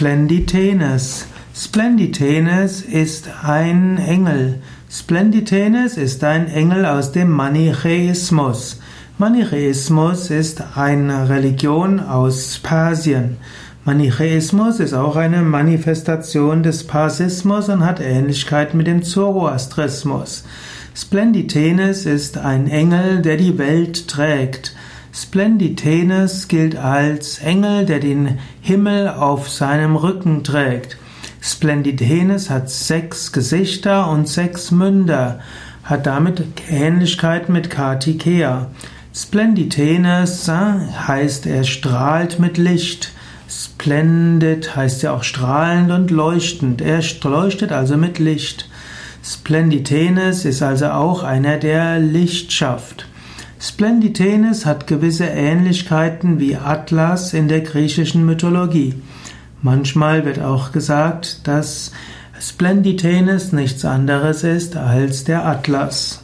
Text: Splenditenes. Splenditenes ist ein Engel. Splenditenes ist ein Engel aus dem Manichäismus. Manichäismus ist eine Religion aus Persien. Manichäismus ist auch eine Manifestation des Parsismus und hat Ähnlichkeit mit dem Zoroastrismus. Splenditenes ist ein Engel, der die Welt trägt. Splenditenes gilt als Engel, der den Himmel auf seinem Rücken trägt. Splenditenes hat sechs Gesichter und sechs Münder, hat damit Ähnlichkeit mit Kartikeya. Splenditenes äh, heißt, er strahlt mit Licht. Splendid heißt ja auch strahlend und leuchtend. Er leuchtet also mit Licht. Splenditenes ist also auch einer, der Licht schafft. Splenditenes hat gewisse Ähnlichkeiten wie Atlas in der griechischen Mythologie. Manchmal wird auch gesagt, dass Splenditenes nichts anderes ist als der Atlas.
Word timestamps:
Splenditenes. 0.00 1.26
Splenditenes 1.54 2.80
ist 2.80 3.28
ein 3.42 3.98
Engel. 3.98 4.62
Splenditenes 4.90 5.98
ist 5.98 6.24
ein 6.24 6.48
Engel 6.48 6.86
aus 6.86 7.12
dem 7.12 7.30
Manichäismus. 7.30 8.80
Manichäismus 9.18 10.30
ist 10.30 10.62
eine 10.74 11.28
Religion 11.28 12.00
aus 12.00 12.58
Persien. 12.62 13.36
Manichäismus 13.84 14.80
ist 14.80 14.94
auch 14.94 15.16
eine 15.16 15.42
Manifestation 15.42 16.62
des 16.62 16.86
Parsismus 16.86 17.68
und 17.68 17.84
hat 17.84 18.00
Ähnlichkeit 18.00 18.72
mit 18.72 18.86
dem 18.86 19.02
Zoroastrismus. 19.02 20.44
Splenditenes 20.94 22.06
ist 22.06 22.38
ein 22.38 22.68
Engel, 22.68 23.20
der 23.20 23.36
die 23.36 23.58
Welt 23.58 24.08
trägt. 24.08 24.74
Splenditenes 25.12 26.46
gilt 26.46 26.76
als 26.76 27.38
Engel, 27.38 27.84
der 27.84 27.98
den 27.98 28.38
Himmel 28.60 29.08
auf 29.08 29.50
seinem 29.50 29.96
Rücken 29.96 30.44
trägt. 30.44 30.98
Splenditenes 31.42 32.48
hat 32.48 32.70
sechs 32.70 33.32
Gesichter 33.32 34.08
und 34.10 34.28
sechs 34.28 34.70
Münder, 34.70 35.40
hat 35.82 36.06
damit 36.06 36.44
Ähnlichkeit 36.68 37.48
mit 37.48 37.70
Kartikeya. 37.70 38.68
Splenditenes 39.12 40.46
äh, 40.46 40.52
heißt, 41.08 41.46
er 41.46 41.64
strahlt 41.64 42.38
mit 42.38 42.58
Licht. 42.58 43.12
Splendid 43.48 44.76
heißt 44.76 45.02
ja 45.02 45.12
auch 45.12 45.24
strahlend 45.24 45.90
und 45.90 46.12
leuchtend. 46.12 46.80
Er 46.80 47.02
leuchtet 47.24 47.72
also 47.72 47.96
mit 47.96 48.20
Licht. 48.20 48.70
Splenditenes 49.24 50.44
ist 50.44 50.62
also 50.62 50.90
auch 50.90 51.24
einer, 51.24 51.56
der 51.56 51.98
Licht 51.98 52.52
schafft. 52.52 53.09
Splenditenes 53.62 54.64
hat 54.64 54.86
gewisse 54.86 55.26
Ähnlichkeiten 55.26 56.40
wie 56.40 56.56
Atlas 56.56 57.34
in 57.34 57.46
der 57.46 57.60
griechischen 57.60 58.24
Mythologie. 58.24 58.94
Manchmal 59.60 60.24
wird 60.24 60.40
auch 60.40 60.72
gesagt, 60.72 61.46
dass 61.46 61.92
Splenditenes 62.40 63.52
nichts 63.52 63.84
anderes 63.84 64.44
ist 64.44 64.78
als 64.78 65.24
der 65.24 65.44
Atlas. 65.44 66.22